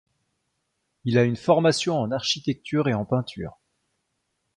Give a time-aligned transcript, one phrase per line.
[1.05, 3.59] Il a une formation en architecture et en peinture.